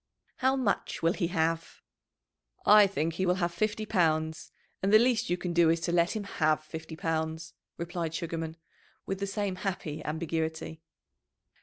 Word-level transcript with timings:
"How 0.37 0.55
much 0.55 1.03
will 1.03 1.13
he 1.13 1.27
have?" 1.27 1.83
"I 2.65 2.87
think 2.87 3.13
he 3.13 3.25
will 3.27 3.35
have 3.35 3.53
fifty 3.53 3.85
pounds; 3.85 4.51
and 4.81 4.91
the 4.91 4.97
least 4.97 5.29
you 5.29 5.37
can 5.37 5.53
do 5.53 5.69
is 5.69 5.79
to 5.81 5.91
let 5.91 6.15
him 6.15 6.23
have 6.23 6.63
fifty 6.63 6.95
pounds," 6.95 7.53
replied 7.77 8.15
Sugarman, 8.15 8.57
with 9.05 9.19
the 9.19 9.27
same 9.27 9.57
happy 9.57 10.03
ambiguity. 10.03 10.81